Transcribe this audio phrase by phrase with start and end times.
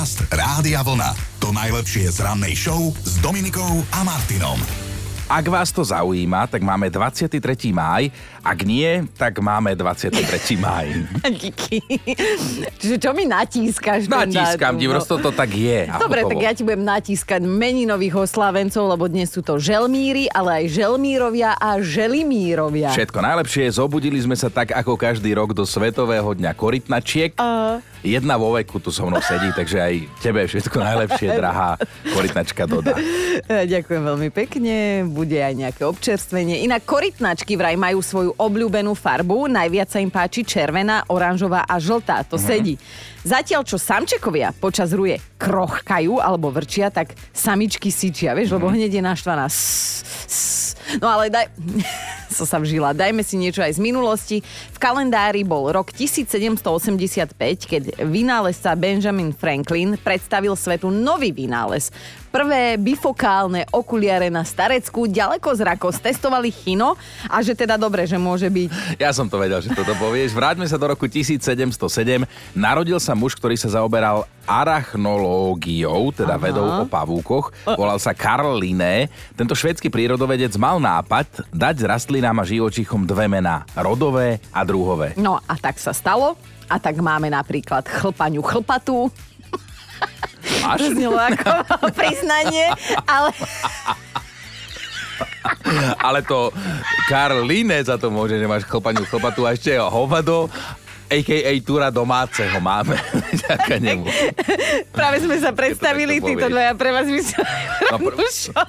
[0.00, 1.12] Podcast Rádia Vlna.
[1.44, 4.56] To najlepšie z rannej show s Dominikou a Martinom.
[5.28, 7.36] Ak vás to zaujíma, tak máme 23.
[7.68, 8.08] máj.
[8.40, 10.56] Ak nie, tak máme 23.
[10.56, 11.04] máj.
[11.44, 11.84] Díky.
[12.80, 14.08] Čiže čo mi natískaš?
[14.08, 14.96] ten Natískam ti, no?
[14.96, 15.92] prosto to tak je.
[15.92, 16.32] Dobre, hotovo.
[16.32, 21.60] tak ja ti budem natískať meninových oslávencov, lebo dnes sú to želmíri, ale aj želmírovia
[21.60, 22.88] a želimírovia.
[22.96, 27.36] Všetko najlepšie, zobudili sme sa tak ako každý rok do Svetového dňa korytnačiek.
[27.36, 27.84] A...
[28.00, 29.94] Jedna vo veku tu so mnou sedí, takže aj
[30.24, 31.76] tebe všetko najlepšie, drahá
[32.16, 32.96] korytnačka Doda.
[32.96, 36.64] E, Ďakujem veľmi pekne, bude aj nejaké občerstvenie.
[36.64, 42.24] Inak korytnačky vraj majú svoju obľúbenú farbu, najviac sa im páči červená, oranžová a žltá,
[42.24, 42.80] to sedí.
[43.20, 49.02] Zatiaľ, čo samčekovia počas ruje krochkajú alebo vrčia, tak samičky sičia, vieš, lebo hneď je
[49.04, 49.44] naštvaná.
[49.52, 50.59] Sss, sss.
[50.98, 51.46] No ale daj...
[52.36, 52.94] som sa vžila.
[52.94, 54.36] Dajme si niečo aj z minulosti.
[54.74, 57.34] V kalendári bol rok 1785,
[57.66, 61.90] keď vynálezca Benjamin Franklin predstavil svetu nový vynález.
[62.30, 66.94] Prvé bifokálne okuliare na Starecku ďaleko zrako testovali chino
[67.26, 68.98] a že teda dobre, že môže byť.
[69.02, 70.30] Ja som to vedel, že toto povieš.
[70.30, 71.74] Vráťme sa do roku 1707.
[72.54, 76.42] Narodil sa muž, ktorý sa zaoberal arachnológiou, teda Aha.
[76.42, 77.50] vedou o pavúkoch.
[77.66, 79.10] Volal sa Karl Linné.
[79.34, 83.66] Tento švédsky prírodovedec mal nápad dať rastlinám a živočíchom dve mená.
[83.74, 85.18] Rodové a druhové.
[85.18, 86.38] No a tak sa stalo.
[86.70, 89.10] A tak máme napríklad chlpaňu chlpatú.
[90.78, 91.50] To znelo ako
[91.98, 92.70] priznanie,
[93.08, 93.34] ale
[96.00, 96.52] Ale to
[97.08, 100.48] Karl Linné za to môže, že máš chlpaniu chlpatú a ešte hovado
[101.10, 101.52] a.k.a.
[101.66, 102.94] túra domáceho máme.
[103.42, 104.06] Ďaká nemu.
[104.94, 107.66] práve sme sa predstavili, títo dvaja pre vás vysielajú.
[107.90, 108.18] No, pr-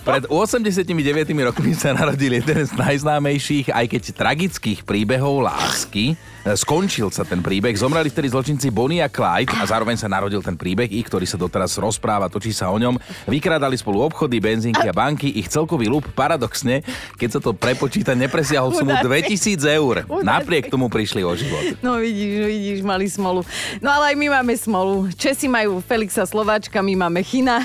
[0.02, 6.18] pred 89 rokmi sa narodil jeden z najznámejších, aj keď tragických príbehov lásky.
[6.42, 10.42] E, Skončil sa ten príbeh, zomreli vtedy zločinci Bonnie a Clyde a zároveň sa narodil
[10.42, 12.98] ten príbeh, ich, ktorý sa doteraz rozpráva, točí sa o ňom.
[13.30, 16.82] Vykrádali spolu obchody, benzínky a banky, ich celkový lúb paradoxne,
[17.22, 19.38] keď sa to prepočíta, nepresiahol sumu Chudáci.
[19.38, 19.96] 2000 eur.
[20.26, 21.78] Napriek tomu prišli o život.
[21.86, 23.42] No vidíš, no vidíš, mali smolu.
[23.78, 25.14] No ale aj my máme smolu.
[25.14, 27.62] Česi majú Felixa Slováčka, my máme China.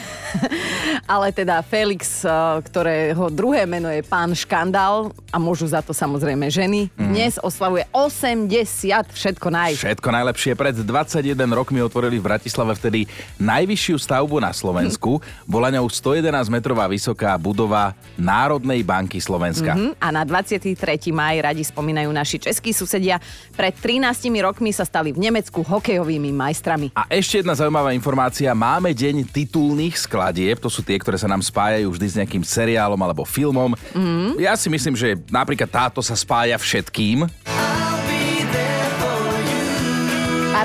[1.15, 2.31] ale teda Felix, eh,
[2.61, 8.66] ktorého druhé meno je pán Škandál a môžu za to samozrejme ženy, dnes oslavuje 80,
[8.67, 9.79] všetko naj.
[9.79, 10.53] Všetko najlepšie.
[10.59, 13.07] Pred 21 rokmi otvorili v Bratislave vtedy
[13.39, 15.23] najvyššiu stavbu na Slovensku.
[15.47, 19.73] Bola ňou 111 metrová vysoká budova Národnej banky Slovenska.
[19.75, 20.77] Hm, A na 23.
[21.15, 23.23] maj radi spomínajú naši českí susedia.
[23.55, 26.93] Pred 13 rokmi sa stali v Nemecku hokejovými majstrami.
[26.99, 28.53] A ešte jedna zaujímavá informácia.
[28.53, 30.61] Máme deň titulných skladieb.
[30.61, 33.73] To sú tie, ktoré sa nám spájajú vždy s nejakým seriálom alebo filmom.
[33.95, 34.41] Mm.
[34.41, 37.56] Ja si myslím, že napríklad táto sa spája všetkým.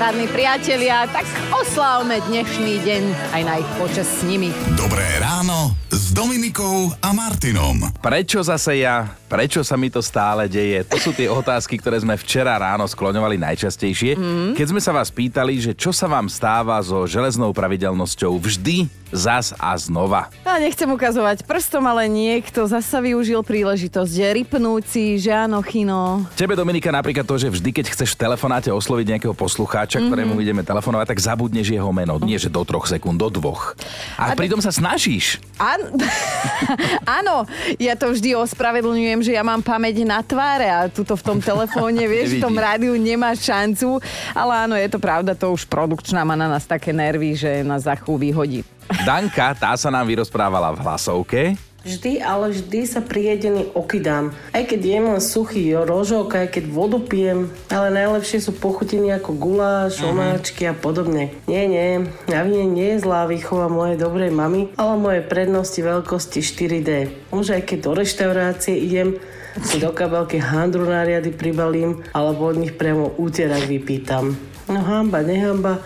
[0.02, 1.22] Parádni priatelia, tak
[1.54, 3.02] oslávme dnešný deň
[3.38, 4.50] aj na ich počas s nimi.
[4.74, 7.78] Dobré ráno s Dominikou a Martinom.
[8.02, 9.06] Prečo zase ja?
[9.30, 10.82] Prečo sa mi to stále deje?
[10.90, 14.18] To sú tie otázky, ktoré sme včera ráno skloňovali najčastejšie.
[14.18, 14.52] Mm.
[14.58, 19.52] Keď sme sa vás pýtali, že čo sa vám stáva so železnou pravidelnosťou vždy, zas
[19.60, 20.32] a znova.
[20.42, 26.24] A nechcem ukazovať prstom, ale niekto zasa využil príležitosť že rypnúť si, že áno, chino.
[26.32, 30.08] Tebe, Dominika, napríklad to, že vždy, keď chceš v telefonáte osloviť nejakého poslucháča, mm-hmm.
[30.08, 32.16] ktorému ideme telefonovať, tak zabudneš jeho meno.
[32.24, 33.76] Nie, že do troch sekúnd, do dvoch.
[34.16, 35.36] A, A pritom sa snažíš.
[35.60, 35.91] Áno,
[37.20, 37.44] áno,
[37.76, 42.04] ja to vždy ospravedlňujem, že ja mám pamäť na tváre a tuto v tom telefóne,
[42.08, 44.00] vieš, v tom rádiu nemáš šancu.
[44.32, 47.84] Ale áno, je to pravda, to už produkčná má na nás také nervy, že nás
[47.84, 48.60] za chvíľu vyhodí.
[49.06, 51.40] Danka, tá sa nám vyrozprávala v hlasovke.
[51.82, 54.30] Vždy, ale vždy sa priedený okydám.
[54.54, 59.34] Aj keď jem len suchý rožok, aj keď vodu pijem, ale najlepšie sú pochutiny ako
[59.34, 61.34] guláš, omáčky a podobne.
[61.50, 66.38] Nie, nie, na vine nie je zlá výchova mojej dobrej mamy, ale moje prednosti veľkosti
[66.38, 66.90] 4D.
[67.34, 69.18] Už aj keď do reštaurácie idem,
[69.60, 74.38] si do kabelky handru na riady pribalím, alebo od nich priamo úterak vypýtam.
[74.70, 75.82] No hamba, nehamba,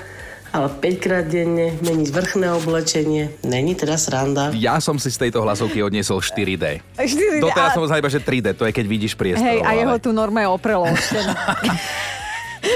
[0.56, 4.48] ale 5 krát denne meniť vrchné oblečenie, není teda sranda.
[4.57, 6.81] Ja som si z tejto hlasovky odniesol 4D.
[6.97, 9.45] 4D, Doteraz a- som sa iba, že 3D, to je keď vidíš priestor.
[9.45, 10.03] Hej, a jeho ale...
[10.03, 10.89] tu normálne oprelo.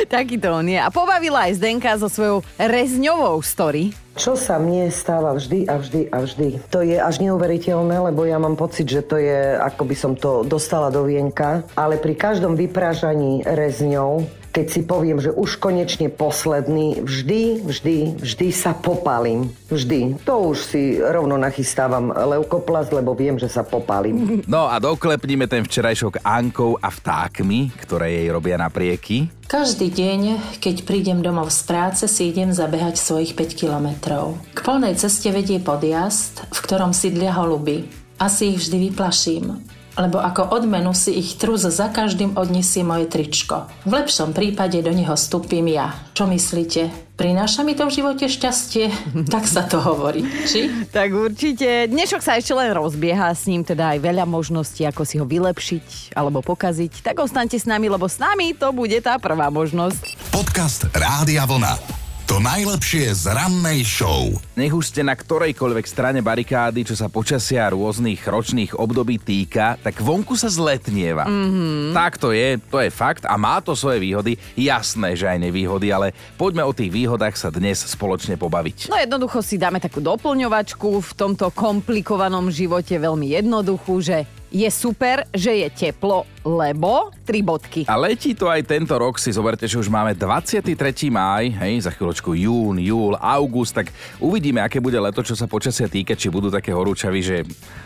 [0.07, 0.79] Takýto on je.
[0.79, 3.91] A pobavila aj Zdenka so svojou rezňovou story.
[4.15, 6.49] Čo sa mne stáva vždy a vždy a vždy.
[6.71, 10.45] To je až neuveriteľné, lebo ja mám pocit, že to je, ako by som to
[10.47, 11.65] dostala do vienka.
[11.75, 18.49] Ale pri každom vyprážaní rezňou keď si poviem, že už konečne posledný, vždy, vždy, vždy
[18.51, 19.51] sa popálim.
[19.71, 20.19] Vždy.
[20.27, 24.43] To už si rovno nachystávam leukoplas, lebo viem, že sa popálim.
[24.51, 29.31] No a doklepníme ten včerajšok Ankou a vtákmi, ktoré jej robia naprieky.
[29.47, 30.21] Každý deň,
[30.63, 34.39] keď prídem domov z práce, si idem zabehať svojich 5 kilometrov.
[34.55, 37.87] K polnej ceste vedie podjazd, v ktorom sídlia holuby.
[38.21, 39.59] Asi ich vždy vyplaším,
[39.99, 43.67] lebo ako odmenu si ich trus za každým odniesie moje tričko.
[43.89, 45.97] V lepšom prípade do neho stúpim ja.
[46.15, 47.11] Čo myslíte?
[47.21, 48.89] Prináša mi to v živote šťastie?
[49.35, 50.89] tak sa to hovorí, či?
[50.89, 51.89] Tak určite.
[51.93, 56.17] Dnešok sa ešte len rozbieha, s ním teda aj veľa možností, ako si ho vylepšiť
[56.17, 57.05] alebo pokaziť.
[57.05, 60.33] Tak ostaňte s nami, lebo s nami to bude tá prvá možnosť.
[60.33, 62.10] Podcast Rádia Vlna.
[62.31, 64.31] To najlepšie z rannej show.
[64.55, 69.99] Nech už ste na ktorejkoľvek strane barikády, čo sa počasia rôznych ročných období týka, tak
[69.99, 71.27] vonku sa zletnieva.
[71.27, 71.91] Mm-hmm.
[71.91, 74.39] Tak to je, to je fakt a má to svoje výhody.
[74.55, 78.95] Jasné, že aj nevýhody, ale poďme o tých výhodách sa dnes spoločne pobaviť.
[78.95, 85.23] No jednoducho si dáme takú doplňovačku v tomto komplikovanom živote veľmi jednoduchú, že je super,
[85.31, 87.87] že je teplo, lebo tri bodky.
[87.87, 90.75] A letí to aj tento rok, si zoberte, že už máme 23.
[91.07, 95.87] máj, hej, za chvíľočku jún, júl, august, tak uvidíme, aké bude leto, čo sa počasia
[95.87, 97.37] týka, či budú také horúčavy, že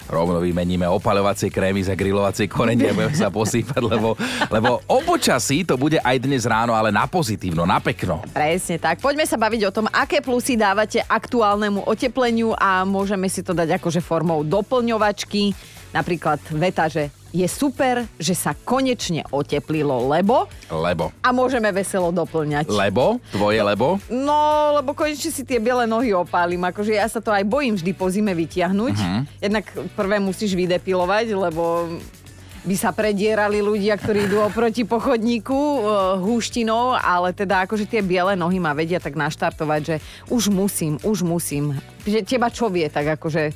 [0.08, 4.16] rovno vymeníme opaľovacie krémy za grilovacie korenie a budeme sa posýpať, lebo,
[4.48, 8.24] lebo o počasí to bude aj dnes ráno, ale na pozitívno, na pekno.
[8.32, 9.04] Presne tak.
[9.04, 13.76] Poďme sa baviť o tom, aké plusy dávate aktuálnemu otepleniu a môžeme si to dať
[13.76, 15.73] akože formou doplňovačky.
[15.94, 20.46] Napríklad veta, že je super, že sa konečne oteplilo, lebo...
[20.70, 21.10] Lebo.
[21.22, 22.70] A môžeme veselo doplňať.
[22.70, 23.18] Lebo?
[23.34, 23.98] Tvoje lebo?
[24.06, 26.62] No, lebo konečne si tie biele nohy opálim.
[26.62, 28.94] Akože ja sa to aj bojím vždy po zime vytiahnuť.
[28.94, 29.22] Uh-huh.
[29.38, 29.66] Jednak
[29.98, 31.94] prvé musíš vydepilovať, lebo
[32.64, 38.32] by sa predierali ľudia, ktorí idú oproti pochodníku uh, húštinou, ale teda akože tie biele
[38.32, 39.96] nohy ma vedia tak naštartovať, že
[40.32, 41.76] už musím, už musím.
[42.04, 43.52] Teba čo vie, tak akože...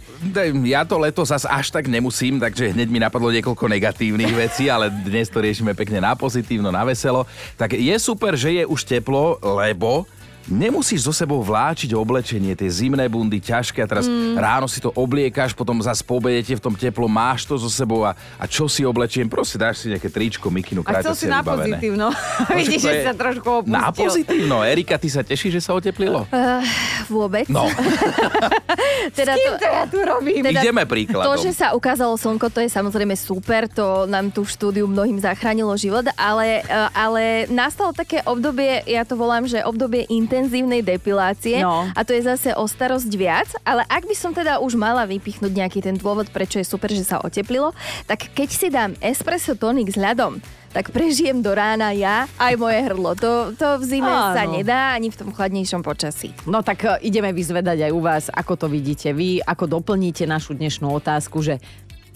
[0.68, 4.92] Ja to leto zas až tak nemusím, takže hneď mi napadlo niekoľko negatívnych vecí, ale
[4.92, 7.24] dnes to riešime pekne na pozitívno, na veselo.
[7.56, 10.04] Tak je super, že je už teplo, lebo
[10.48, 14.40] Nemusíš so sebou vláčiť oblečenie, tie zimné bundy ťažké a teraz mm.
[14.40, 18.16] ráno si to obliekáš, potom zase pobedete v tom teplo, máš to so sebou a,
[18.40, 21.76] a čo si oblečiem, proste dáš si nejaké tričko, mikinu, A chcel si na vybavené.
[21.76, 22.06] pozitívno.
[22.58, 23.76] Vidíš, že sa trošku opustil.
[23.76, 24.56] Na pozitívno.
[24.64, 26.24] Erika, ty sa tešíš, že sa oteplilo?
[26.32, 26.64] Uh,
[27.12, 27.44] vôbec.
[27.52, 27.68] No.
[29.10, 30.42] teda S kým to ja tu robím?
[30.44, 31.28] Teda Ideme príkladom.
[31.28, 35.18] To, že sa ukázalo slnko, to je samozrejme super, to nám tu v štúdiu mnohým
[35.18, 41.60] zachránilo život, ale, eh, ale nastalo také obdobie, ja to volám, že obdobie intenzívnej depilácie
[41.60, 41.88] No.
[41.90, 45.52] a to je zase o starosť viac, ale ak by som teda už mala vypichnúť
[45.52, 47.72] nejaký ten dôvod, prečo je super, že sa oteplilo,
[48.04, 50.38] tak keď si dám espresso tonik s ľadom,
[50.72, 53.16] tak prežijem do rána ja aj moje hrdlo.
[53.16, 54.36] To, to v zime Áno.
[54.36, 56.36] sa nedá ani v tom chladnejšom počasí.
[56.44, 60.52] No tak e, ideme vyzvedať aj u vás, ako to vidíte vy, ako doplníte našu
[60.52, 61.56] dnešnú otázku, že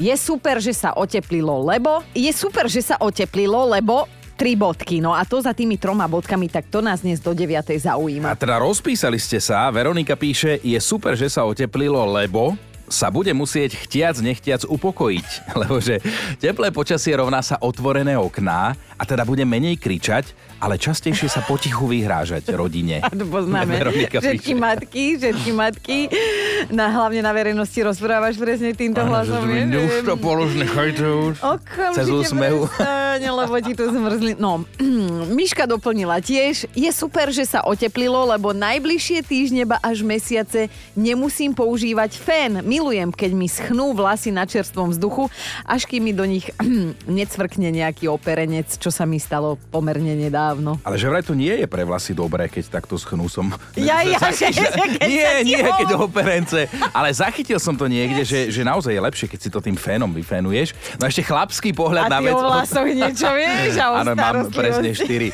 [0.00, 2.00] je super, že sa oteplilo, lebo...
[2.16, 4.98] Je super, že sa oteplilo, lebo tri bodky.
[4.98, 7.54] No a to za tými troma bodkami, tak to nás dnes do 9.
[7.54, 8.34] A zaujíma.
[8.34, 12.58] teda rozpísali ste sa, Veronika píše, je super, že sa oteplilo, lebo
[12.92, 15.28] sa bude musieť chtiac nechtiac upokojiť,
[15.64, 15.98] lebo že
[16.36, 21.90] teplé počasie rovná sa otvorené okná a teda bude menej kričať, ale častejšie sa potichu
[21.90, 23.02] vyhrážať rodine.
[23.02, 23.74] A to poznáme.
[23.74, 24.62] Veronika Všetky píše.
[24.62, 25.98] matky, všetky matky,
[26.70, 29.42] na, hlavne na verejnosti rozprávaš presne týmto hlasom.
[29.42, 31.34] vieš, Už že- to polož, nechaj to už.
[31.42, 32.70] Okamžite Cez úsmev.
[33.18, 34.38] lebo ti tu zmrzli.
[34.38, 34.62] No,
[35.34, 36.70] Miška doplnila tiež.
[36.70, 42.62] Je super, že sa oteplilo, lebo najbližšie týždne ba až mesiace nemusím používať fén.
[42.62, 45.26] Milujem, keď mi schnú vlasy na čerstvom vzduchu,
[45.64, 46.46] až kým mi do nich
[47.10, 50.76] necvrkne nejaký operenec, čo sa mi stalo pomerne nedávno.
[50.78, 53.48] Ale že vraj to nie je pre vlasy dobré, keď takto schnú som.
[53.80, 56.60] Ja, ja, že- že keď nie, nie, ho- keď operence.
[56.90, 60.12] Ale zachytil som to niekde, že, že naozaj je lepšie, keď si to tým fénom
[60.12, 60.76] vyfénuješ.
[60.96, 62.34] No a ešte chlapský pohľad A na ty vec.
[62.34, 65.00] o vlasoch niečo vieš a o Áno, mám presne starostlivosti.
[65.00, 65.28] štyri.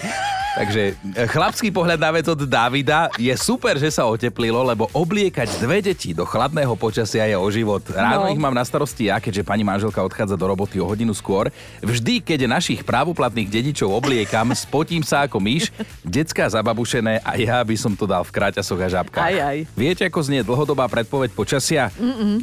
[0.50, 0.82] Takže
[1.14, 3.06] e, chlapský pohľad na vec od Davida.
[3.14, 7.82] Je super, že sa oteplilo, lebo obliekať dve deti do chladného počasia je o život.
[7.86, 8.32] Ráno No.
[8.32, 11.54] ich mám na starosti ja, keďže pani manželka odchádza do roboty o hodinu skôr.
[11.78, 15.73] Vždy, keď našich právoplatných dedičov obliekam, spotím sa ako myš,
[16.05, 19.25] decká zababušené a ja by som to dal v kráťasoch a žabkách.
[19.25, 19.59] Aj, aj.
[19.73, 21.88] Viete, ako znie dlhodobá predpoveď počasia?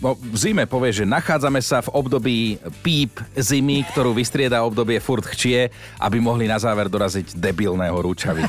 [0.01, 5.23] No, v zime povie, že nachádzame sa v období píp zimy, ktorú vystrieda obdobie furt
[5.29, 5.69] chčie,
[6.01, 8.41] aby mohli na záver doraziť debilného rúčavy.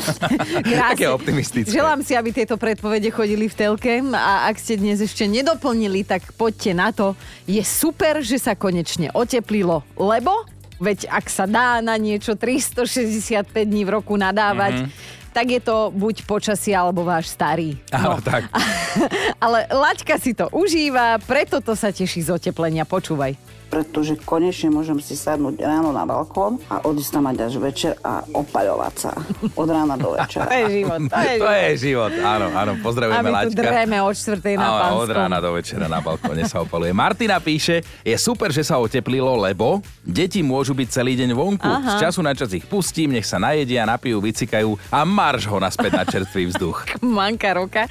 [0.90, 1.70] Také optimistické.
[1.70, 6.34] Želám si, aby tieto predpovede chodili v telke a ak ste dnes ešte nedoplnili, tak
[6.34, 7.14] poďte na to.
[7.46, 13.82] Je super, že sa konečne oteplilo, lebo Veď ak sa dá na niečo 365 dní
[13.88, 14.92] v roku nadávať,
[15.32, 17.76] tak je to buď počasie alebo váš starý.
[17.92, 18.48] Áno, tak.
[19.44, 22.88] Ale Laďka si to užíva, preto to sa teší z oteplenia.
[22.88, 23.55] Počúvaj.
[23.66, 28.22] Pretože konečne môžem si sadnúť ráno na balkón a odísť tam mať až večer a
[28.26, 29.12] opaľovať sa
[29.52, 30.46] od rána do To večera.
[30.48, 31.52] je život, to je To život.
[31.52, 33.62] je život, áno, áno, A pozdravujeme my tu Laďka.
[33.64, 34.98] dreme od čtvrtej na Áno, pánskom.
[34.98, 36.92] od rána do večera na balkóne sa opaluje.
[36.92, 41.64] Martina píše, je super, že sa oteplilo, lebo deti môžu byť celý deň vonku.
[41.64, 41.90] Aha.
[41.92, 45.92] Z času na čas ich pustím, nech sa najedia, napijú, vycikajú a marš ho naspäť
[45.92, 46.86] na čerstvý vzduch.
[47.02, 47.84] Manka roka.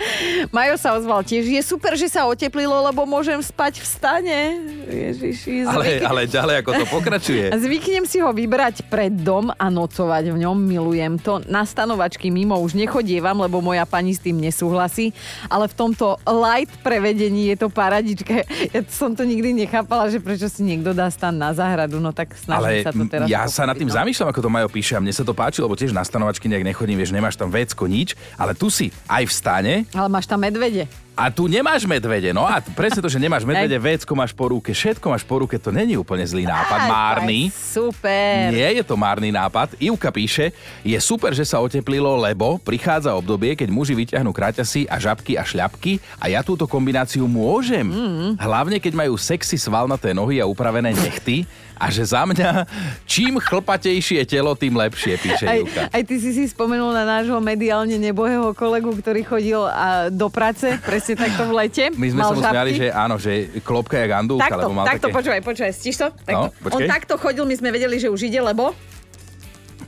[0.50, 1.46] Majo sa ozval tiež.
[1.46, 4.40] Je super, že sa oteplilo, lebo môžem spať v stane.
[4.86, 7.44] Ježiši, Ale, ale ďalej, ako to pokračuje.
[7.66, 10.56] Zvyknem si ho vybrať pred dom a nocovať v ňom.
[10.56, 11.42] Milujem to.
[11.50, 15.12] Na stanovačky mimo už nechodievam, lebo moja pani s tým nesúhlasí.
[15.50, 18.46] Ale v tomto light prevedení je to paradička.
[18.76, 21.98] Ja som to nikdy nechápala, že prečo si niekto dá stan na záhradu.
[22.02, 23.96] No tak snažím Ale sa to teraz ja sa nad pochopiť, tým no.
[23.96, 26.66] zamýšľam, ako to Majo píše a mne sa to páči, lebo tiež na stanovačky nejak
[26.66, 30.42] nechodím, vieš, nemáš tam vecko, nič, ale tu si aj v stane Ale máš tam
[30.42, 31.05] medvede.
[31.16, 34.76] A tu nemáš medvede, no a presne to, že nemáš medvede, vecko máš po ruke,
[34.76, 37.48] všetko máš po ruke, to není úplne zlý nápad, Aj, márny.
[37.56, 38.52] Super.
[38.52, 39.80] Nie je to márny nápad.
[39.80, 40.52] Ivka píše,
[40.84, 45.48] je super, že sa oteplilo, lebo prichádza obdobie, keď muži vyťahnú kraťasy a žabky a
[45.48, 47.88] šľapky a ja túto kombináciu môžem.
[47.88, 48.36] Mm.
[48.36, 52.66] Hlavne, keď majú sexy svalnaté nohy a upravené nechty a že za mňa
[53.04, 55.82] čím chlpatejšie telo, tým lepšie, píše Aj, Ivka.
[55.92, 60.66] aj ty si si spomenul na nášho mediálne nebohého kolegu, ktorý chodil a, do práce,
[60.82, 61.84] presne takto v lete.
[61.96, 65.08] My sme sa mu smiali, že áno, že klopka je gandúlka, Takto, lebo mal takto,
[65.12, 65.16] také...
[65.20, 66.08] počúvaj, počúvaj, stíš to?
[66.12, 66.64] No, Takto.
[66.64, 66.76] počkej.
[66.76, 68.72] On takto chodil, my sme vedeli, že už ide, lebo...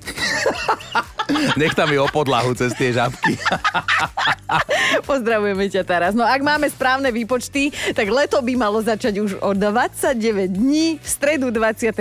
[1.60, 3.38] Nech tam je o podlahu cez tie žabky.
[5.10, 6.12] Pozdravujeme ťa teraz.
[6.18, 11.08] No ak máme správne výpočty, tak leto by malo začať už o 29 dní, v
[11.08, 11.94] stredu 21.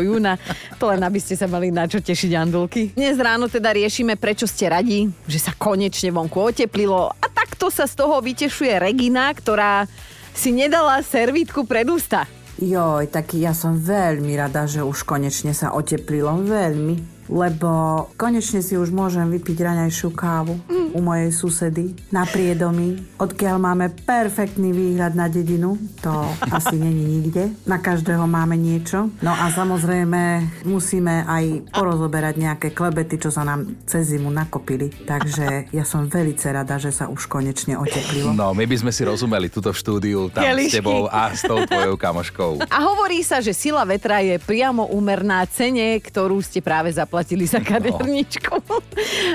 [0.00, 0.38] júna.
[0.78, 2.94] To len aby ste sa mali na čo tešiť, Andulky.
[2.94, 7.10] Dnes ráno teda riešime, prečo ste radi, že sa konečne vonku oteplilo.
[7.20, 9.84] A takto sa z toho vytešuje Regina, ktorá
[10.32, 12.24] si nedala servítku pred ústa.
[12.60, 16.44] Joj, tak ja som veľmi rada, že už konečne sa oteplilo.
[16.44, 17.19] Veľmi.
[17.30, 17.70] Lebo
[18.18, 20.58] konečne si už môžem vypiť raňajšiu kávu
[20.90, 25.78] u mojej susedy na priedomí, odkiaľ máme perfektný výhľad na dedinu.
[26.02, 27.54] To asi není nikde.
[27.70, 29.14] Na každého máme niečo.
[29.22, 34.90] No a samozrejme musíme aj porozoberať nejaké klebety, čo sa nám cez zimu nakopili.
[34.90, 38.34] Takže ja som veľmi rada, že sa už konečne oteplilo.
[38.34, 40.82] No, my by sme si rozumeli tuto v štúdiu tam s Kielišky.
[40.82, 42.66] tebou a s tou tvojou kamoškou.
[42.66, 47.60] A hovorí sa, že sila vetra je priamo úmerná cene, ktorú ste práve zaplatili za
[47.60, 48.56] kaderničku.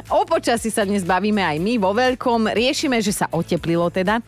[0.09, 2.49] o počasí sa dnes bavíme aj my vo veľkom.
[2.49, 4.19] Riešime, že sa oteplilo teda.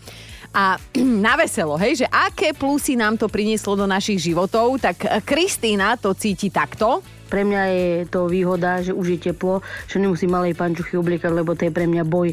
[0.53, 0.77] A
[1.25, 6.13] na veselo, hej, že aké plusy nám to prinieslo do našich životov, tak Kristýna to
[6.13, 7.01] cíti takto.
[7.27, 9.59] Pre mňa je to výhoda, že už je teplo,
[9.89, 12.31] že nemusím malej pančuchy obliekať, lebo to je pre mňa boj.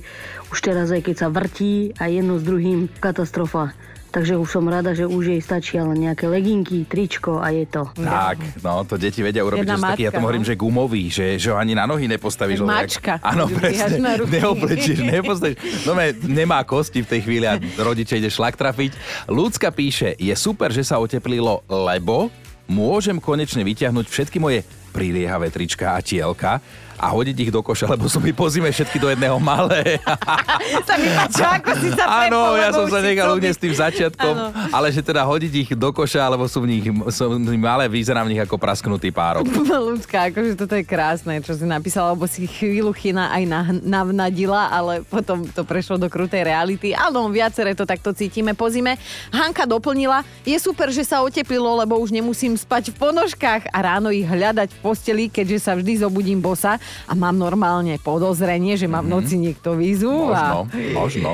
[0.55, 3.75] Už teraz aj keď sa vrtí a jedno s druhým katastrofa.
[4.15, 7.83] Takže už som rada, že už jej stačí len nejaké leginky, tričko a je to.
[7.99, 10.49] Tak, no to deti vedia urobiť, Jedna že taký, ja matka, to hovorím, no.
[10.49, 12.63] že gumový, že, že ho ani na nohy nepostavíš.
[12.63, 14.23] mačka, Áno, že presne.
[14.23, 15.59] Neoblečíš, nepostavíš.
[15.83, 18.95] No me, nemá kosti v tej chvíli a rodiče ide šlak trafiť.
[19.27, 22.31] Ľudská píše, je super, že sa oteplilo, lebo
[22.71, 24.63] môžem konečne vyťahnuť všetky moje
[24.95, 26.63] priliehavé trička a tielka
[26.97, 29.99] a hodiť ich do koša, lebo sú mi po zime všetky do jedného malé.
[30.89, 34.35] sa mi páči, ako si sa Áno, ja lebo som sa nechal byť- tým začiatkom,
[34.35, 34.47] Áno.
[34.71, 37.87] ale že teda hodiť ich do koša, alebo sú v nich, sú v nich malé,
[37.87, 39.47] vyzerá v nich ako prasknutý párok.
[39.95, 43.43] Ľudská, akože toto je krásne, čo si napísala, lebo si chvíľu chyna aj
[43.85, 46.93] navnadila, ale potom to prešlo do krutej reality.
[46.93, 48.97] Áno, viaceré to takto cítime po zime.
[49.31, 54.11] Hanka doplnila, je super, že sa oteplilo, lebo už nemusím spať v ponožkách a ráno
[54.11, 59.05] ich hľadať v posteli, keďže sa vždy zobudím bosa a mám normálne podozrenie, že ma
[59.05, 60.65] v noci niekto vyzúva.
[60.65, 61.31] Možno, možno.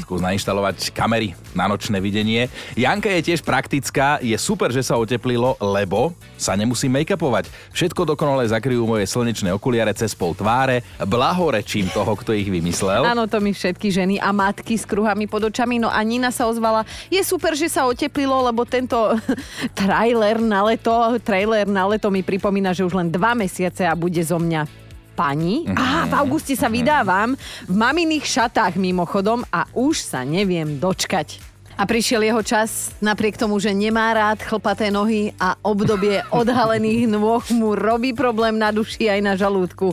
[0.00, 2.48] Skús nainštalovať kamery na nočné videnie.
[2.74, 7.48] Janka je tiež praktická, je super, že sa oteplilo, lebo sa nemusím make-upovať.
[7.72, 10.84] Všetko dokonale zakryjú moje slnečné okuliare cez pol tváre.
[11.00, 13.06] Blahorečím toho, kto ich vymyslel.
[13.06, 15.80] Áno, to my všetky ženy a matky s kruhami pod očami.
[15.80, 18.96] No a Nina sa ozvala, je super, že sa oteplilo, lebo tento
[19.78, 24.20] trailer na leto, trailer na leto mi pripomína, že už len dva mesiace a bude
[24.20, 24.83] zo mňa
[25.14, 25.62] pani.
[25.64, 25.78] Mhm.
[25.78, 27.38] Aha, v auguste sa vydávam
[27.70, 31.53] v maminých šatách mimochodom a už sa neviem dočkať.
[31.74, 37.42] A prišiel jeho čas, napriek tomu, že nemá rád chlpaté nohy a obdobie odhalených nôh
[37.50, 39.90] mu robí problém na duši aj na žalúdku.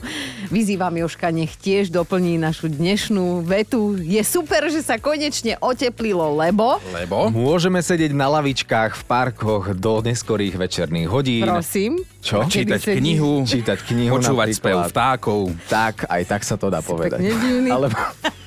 [0.54, 3.98] Vyzývam Joška, nech tiež doplní našu dnešnú vetu.
[3.98, 6.78] Je super, že sa konečne oteplilo, lebo...
[6.94, 7.34] Lebo?
[7.34, 11.50] Môžeme sedieť na lavičkách v parkoch do neskorých večerných hodín.
[11.50, 12.06] Prosím.
[12.22, 12.46] Čo?
[12.46, 15.50] Čítať knihu, Čítať knihu počúvať spev vtákov.
[15.66, 17.18] Tak, aj tak sa to dá povedať.
[17.18, 17.70] pekne divný.
[17.74, 17.98] Alebo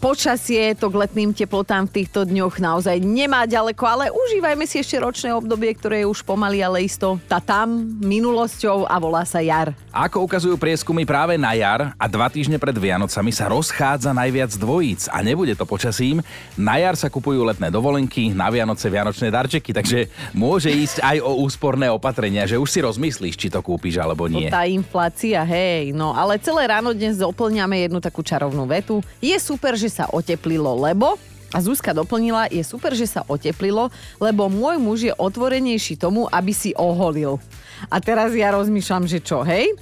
[0.00, 4.96] Počasie to k letným teplotám v týchto dňoch naozaj nemá ďaleko, ale užívajme si ešte
[4.96, 9.76] ročné obdobie, ktoré je už pomaly, ale isto tá tam minulosťou a volá sa jar.
[9.92, 15.08] Ako ukazujú prieskumy práve na jar a dva týždne pred Vianocami sa rozchádza najviac dvojíc
[15.08, 16.20] a nebude to počasím.
[16.56, 21.42] Na jar sa kupujú letné dovolenky, na Vianoce vianočné darčeky, takže môže ísť aj o
[21.42, 24.52] úsporné opatrenia, že už si rozmyslíš, či to kúpiš alebo nie.
[24.52, 25.96] To tá inflácia, hej.
[25.96, 29.00] No ale celé ráno dnes doplňame jednu takú čarovnú vetu.
[29.18, 31.18] Je super, že sa oteplilo, lebo...
[31.54, 36.50] A Zuzka doplnila, je super, že sa oteplilo, lebo môj muž je otvorenejší tomu, aby
[36.50, 37.38] si oholil.
[37.86, 39.72] A teraz ja rozmýšľam, že čo, hej?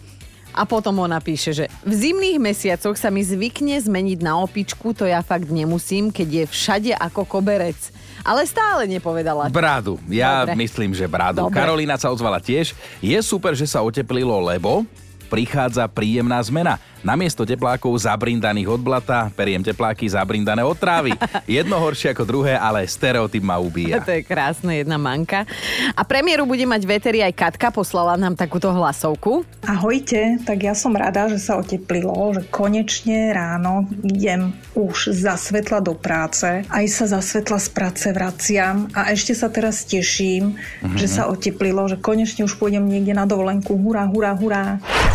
[0.55, 5.03] A potom ona píše, že v zimných mesiacoch sa mi zvykne zmeniť na opičku, to
[5.03, 7.81] ja fakt nemusím, keď je všade ako koberec.
[8.23, 9.50] Ale stále nepovedala.
[9.50, 9.99] Bradu.
[10.07, 10.61] Ja Dobre.
[10.62, 11.49] myslím, že bradu.
[11.49, 11.59] Dobre.
[11.59, 12.76] Karolína sa ozvala tiež.
[13.03, 14.87] Je super, že sa oteplilo, lebo
[15.26, 16.79] prichádza príjemná zmena.
[17.04, 21.12] Namiesto teplákov zabrindaných od blata, periem tepláky zabrindané od trávy.
[21.44, 24.00] Jedno horšie ako druhé, ale stereotyp ma ubíja.
[24.00, 25.44] To je krásne, jedna manka.
[25.92, 29.44] A premiéru bude mať veteri aj Katka, poslala nám takúto hlasovku.
[29.61, 35.84] Ahojte, tak ja som rada, že sa oteplilo, že konečne ráno idem už za svetla
[35.84, 40.96] do práce, aj sa za svetla z práce vraciam a ešte sa teraz teším, Mhm.
[40.96, 43.76] že sa oteplilo, že konečne už pôjdem niekde na dovolenku.
[43.76, 44.64] Hurá, hurá, hurá.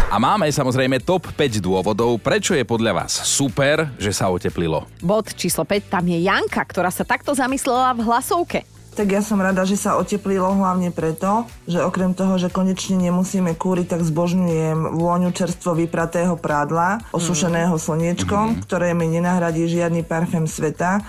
[0.09, 1.78] A máme samozrejme top 5 dôvodov,
[2.19, 4.85] prečo je podľa vás super, že sa oteplilo.
[4.99, 8.61] Bod číslo 5, tam je Janka, ktorá sa takto zamyslela v hlasovke.
[8.99, 13.55] Tak ja som rada, že sa oteplilo hlavne preto, že okrem toho, že konečne nemusíme
[13.55, 20.99] kúriť, tak zbožňujem vôňu čerstvo vypratého prádla, osušeného slniečkom, ktoré mi nenahradí žiadny parfém sveta.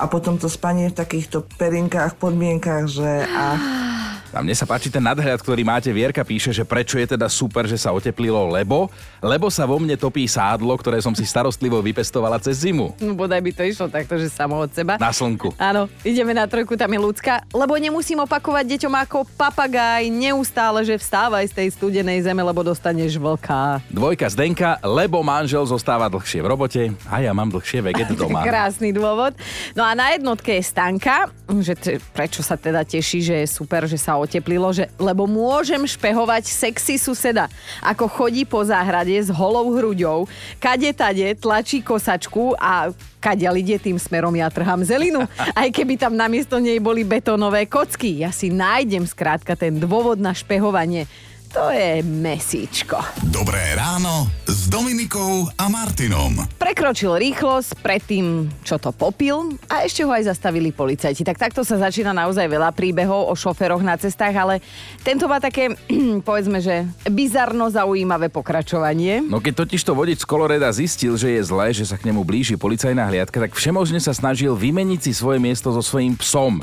[0.00, 3.58] A potom to spanie v takýchto perinkách, podmienkach, že a
[4.30, 5.90] A mne sa páči ten nadhľad, ktorý máte.
[5.90, 8.86] Vierka píše, že prečo je teda super, že sa oteplilo, lebo,
[9.18, 12.94] lebo sa vo mne topí sádlo, ktoré som si starostlivo vypestovala cez zimu.
[13.02, 14.94] No bodaj by to išlo takto, že samo od seba.
[14.96, 15.50] Na slnku.
[15.58, 20.94] Áno, ideme na trojku, tam je ľudská, lebo nemusím opakovať deťom ako papagaj neustále, že
[20.94, 23.82] vstávaj z tej studenej zeme, lebo dostaneš vlka.
[23.90, 28.46] Dvojka Zdenka, lebo manžel zostáva dlhšie v robote a ja mám dlhšie veget doma.
[28.46, 29.34] Krásny dôvod.
[29.74, 31.26] No a na jednotke je Stanka,
[31.58, 35.80] že t- prečo sa teda teší, že je super, že sa oteplilo, že, lebo môžem
[35.84, 37.48] špehovať sexy suseda,
[37.80, 40.28] ako chodí po záhrade s holou hruďou,
[40.60, 45.28] kade tade tlačí kosačku a kadeľ ide tým smerom, ja trhám zelinu.
[45.60, 48.24] Aj keby tam namiesto nej boli betónové kocky.
[48.24, 51.04] Ja si nájdem skrátka ten dôvod na špehovanie.
[51.50, 53.02] To je mesíčko.
[53.26, 56.46] Dobré ráno s Dominikou a Martinom.
[56.54, 61.26] Prekročil rýchlosť pred tým, čo to popil a ešte ho aj zastavili policajti.
[61.26, 64.62] Tak takto sa začína naozaj veľa príbehov o šoferoch na cestách, ale
[65.02, 65.74] tento má také,
[66.28, 69.26] povedzme, že bizarno zaujímavé pokračovanie.
[69.26, 72.22] No keď totiž to vodič z Koloreda zistil, že je zlé, že sa k nemu
[72.22, 76.62] blíži policajná hliadka, tak všemožne sa snažil vymeniť si svoje miesto so svojím psom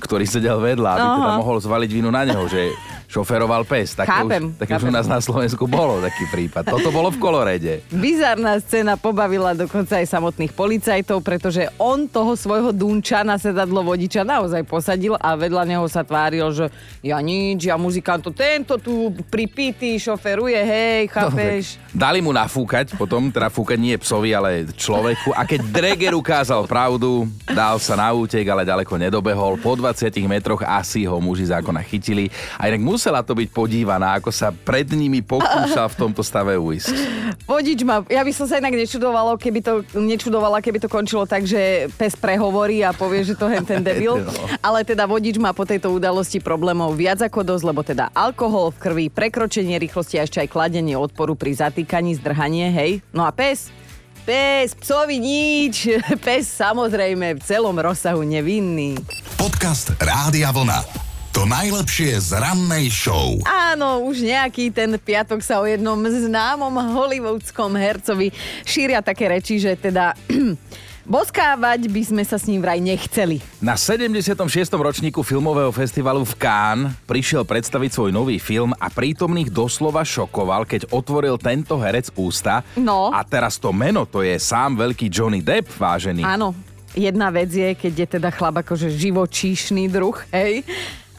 [0.00, 2.72] ktorý sedel vedľa, aby teda mohol zvaliť vinu na neho, že
[3.10, 3.98] šoferoval pes.
[3.98, 4.94] Také Chápem, už, také už u chápem.
[4.94, 6.62] nás na Slovensku bolo taký prípad.
[6.70, 7.82] Toto bolo v Kolorede.
[7.90, 14.22] Bizarná scéna pobavila dokonca aj samotných policajtov, pretože on toho svojho dunča na sedadlo vodiča
[14.22, 16.70] naozaj posadil a vedľa neho sa tváril, že
[17.02, 21.82] ja nič, ja muzikant, to tento tu pripitý šoferuje, hej, chápeš?
[21.90, 25.34] Dali mu nafúkať, potom teda fúkať nie psovi, ale človeku.
[25.34, 29.58] A keď Dreger ukázal pravdu, dal sa na útek, ale ďaleko nedobehol.
[29.58, 29.89] Po 20
[30.30, 32.30] metroch asi ho muži zákona chytili.
[32.58, 36.94] A inak musela to byť podívaná, ako sa pred nimi pokúšal v tomto stave uísť.
[37.46, 41.46] Vodič ma, ja by som sa inak nečudovalo, keby to, nečudovala, keby to končilo tak,
[41.46, 44.16] že pes prehovorí a povie, že to hen ten debil.
[44.30, 44.46] No.
[44.62, 48.78] Ale teda vodič má po tejto udalosti problémov viac ako dosť, lebo teda alkohol v
[48.78, 52.90] krvi, prekročenie rýchlosti a ešte aj kladenie odporu pri zatýkaní, zdrhanie, hej.
[53.10, 53.72] No a pes?
[54.20, 55.88] Pes, psovi nič.
[56.24, 59.00] Pes samozrejme v celom rozsahu nevinný.
[59.40, 60.84] Podcast Rádia Vlna.
[61.30, 63.38] To najlepšie z rannej show.
[63.46, 68.34] Áno, už nejaký ten piatok sa o jednom známom hollywoodskom hercovi
[68.66, 70.12] šíria také reči, že teda
[71.04, 73.40] boskávať by sme sa s ním vraj nechceli.
[73.60, 74.36] Na 76.
[74.72, 80.90] ročníku filmového festivalu v Cannes prišiel predstaviť svoj nový film a prítomných doslova šokoval, keď
[80.92, 82.62] otvoril tento herec ústa.
[82.76, 83.10] No.
[83.10, 86.22] A teraz to meno, to je sám veľký Johnny Depp, vážený.
[86.22, 86.52] Áno,
[86.94, 90.62] jedna vec je, keď je teda chlap akože živočíšny druh, hej.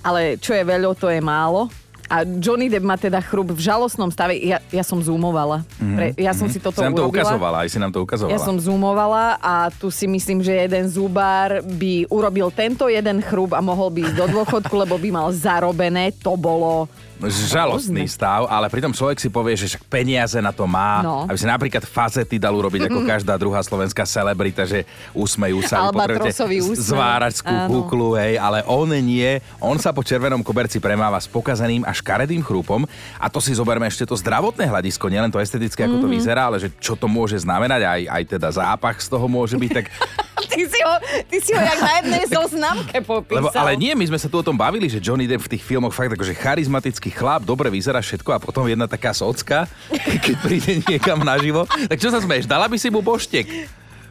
[0.02, 1.70] Ale čo je veľo, to je málo.
[2.12, 4.36] A Johnny Depp má teda chrup v žalostnom stave.
[4.36, 5.64] Ja, ja som zoomovala.
[5.80, 7.24] Pre, ja som si toto si nám to urobila.
[7.24, 8.36] ukazovala, aj si nám to ukazovala.
[8.36, 13.56] Ja som zoomovala a tu si myslím, že jeden zubár by urobil tento jeden chrup
[13.56, 16.12] a mohol by ísť do dôchodku, lebo by mal zarobené.
[16.20, 21.06] To bolo Žalostný stav, ale pritom človek si povie, že však peniaze na to má,
[21.06, 21.30] No.
[21.30, 26.34] aby si napríklad fazety dal urobiť ako každá druhá slovenská celebrita, že usmejú sa, potrebujete
[26.82, 31.94] zváračskú kuklu, hej, ale on nie, on sa po červenom koberci premáva s pokazeným a
[32.02, 32.84] škaredým chrúpom
[33.16, 36.14] a to si zoberme ešte to zdravotné hľadisko, nielen to estetické, ako to Mhm.
[36.14, 39.72] vyzerá, ale že čo to môže znamenať, aj, aj teda zápach z toho môže byť,
[39.72, 39.86] tak
[40.42, 40.94] Ty si ho,
[41.30, 43.40] ty si ho jak na jednej zoznamke popísal.
[43.40, 45.64] Lebo, ale nie, my sme sa tu o tom bavili, že Johnny Depp v tých
[45.64, 49.70] filmoch fakt akože charizmatický chlap, dobre vyzerá všetko a potom jedna taká socka,
[50.26, 51.64] keď príde niekam naživo.
[51.86, 53.48] Tak čo sa smeješ, dala by si mu boštek?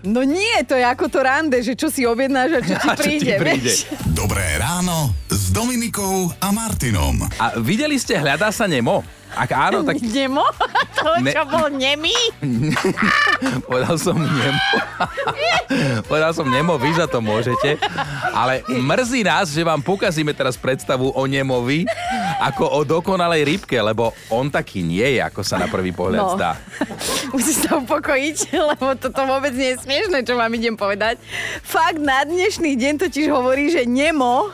[0.01, 2.95] No nie, to je ako to rande, že čo si objednáš a čo ti A
[2.95, 3.35] čo ti príde.
[3.37, 3.69] príde.
[3.69, 3.85] vieš?
[4.09, 7.19] Dobré ráno s Dominikou a Martinom.
[7.43, 9.03] A videli ste Hľadá sa Nemo?
[9.31, 10.47] Ak áno, tak Nemo?
[11.01, 12.13] To, Ne- čo bol nemý?
[13.65, 14.61] povedal som Nemo.
[16.11, 17.81] povedal som Nemo, vy za to môžete.
[18.31, 21.89] Ale mrzí nás, že vám pokazíme teraz predstavu o Nemovi
[22.39, 26.37] ako o dokonalej rybke, lebo on taký nie je, ako sa na prvý pohľad No.
[26.37, 26.53] zdá.
[27.33, 31.17] Musíš sa upokojiť, lebo toto vôbec nie je smiešné, čo vám idem povedať.
[31.71, 34.51] Fakt na dnešný deň totiž hovorí, že Nemo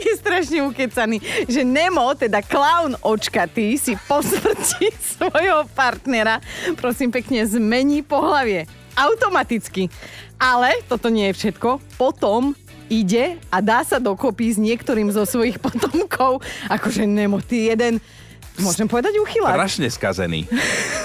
[0.00, 6.40] je strašne ukecaný, že Nemo, teda klaun očkatý, si po smrti svojho partnera,
[6.80, 8.64] prosím pekne, zmení pohlavie.
[8.96, 9.92] Automaticky.
[10.40, 11.76] Ale toto nie je všetko.
[12.00, 12.56] Potom
[12.88, 16.40] ide a dá sa dokopy s niektorým zo svojich potomkov.
[16.72, 18.00] Akože Nemo, ty jeden,
[18.56, 19.52] môžem povedať uchylák.
[19.52, 20.48] Strašne skazený.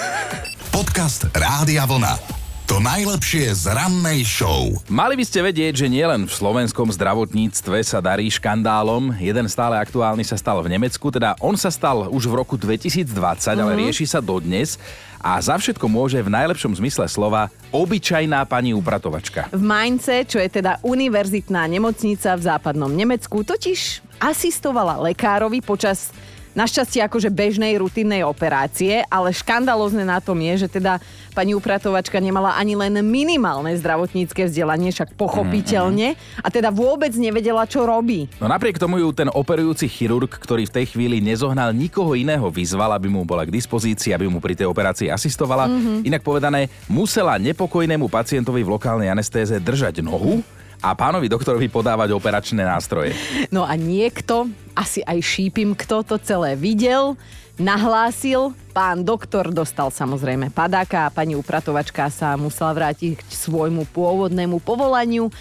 [0.75, 2.42] Podcast Rádia Vlna.
[2.63, 4.71] To najlepšie z rannej show.
[4.87, 9.19] Mali by ste vedieť, že nielen v slovenskom zdravotníctve sa darí škandálom.
[9.19, 13.59] Jeden stále aktuálny sa stal v Nemecku, teda on sa stal už v roku 2020,
[13.59, 13.79] ale Mhm.
[13.83, 14.79] rieši sa dodnes.
[15.19, 19.47] A za všetko môže v najlepšom zmysle slova obyčajná pani upratovačka.
[19.51, 26.11] V Mainze, čo je teda univerzitná nemocnica v západnom Nemecku, totiž asistovala lekárovi počas
[26.53, 31.01] našťastie akože bežnej rutinnej operácie, ale škandalózne na tom je, že teda
[31.33, 37.83] pani upratovačka nemala ani len minimálne zdravotnícke vzdelanie, však pochopiteľne, a teda vôbec nevedela, čo
[37.83, 38.29] robí.
[38.37, 42.93] No napriek tomu ju ten operujúci chirurg, ktorý v tej chvíli nezohnal nikoho iného, vyzval,
[42.93, 45.65] aby mu bola k dispozícii, aby mu pri tej operácii asistovala.
[45.67, 46.05] Mhm.
[46.05, 50.45] Inak povedané, musela nepokojnému pacientovi v lokálnej anestéze držať nohu
[50.83, 53.15] a pánovi doktorovi podávať operačné nástroje.
[53.55, 57.15] No a niekto, asi aj šípim, kto to celé videl,
[57.55, 64.59] nahlásil, pán doktor dostal samozrejme padáka a pani upratovačka sa musela vrátiť k svojmu pôvodnému
[64.59, 65.31] povolaniu.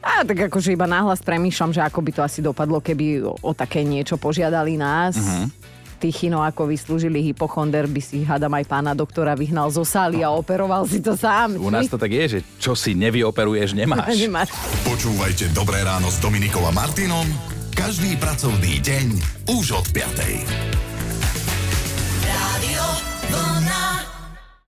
[0.00, 3.84] A tak akože iba nahlas premýšľam, že ako by to asi dopadlo, keby o, také
[3.84, 5.18] niečo požiadali nás.
[5.20, 5.46] Mhm.
[5.98, 10.86] Tichino, ako vyslúžili hypochonder, by si hádam aj pána doktora vyhnal zo sály a operoval
[10.86, 11.58] si to sám.
[11.58, 14.14] U nás to tak je, že čo si nevyoperuješ, nemáš.
[14.22, 14.54] Nemáš.
[14.86, 17.26] Počúvajte Dobré ráno s Dominikou a Martinom
[17.78, 19.06] každý pracovný deň
[19.54, 20.87] už od 5.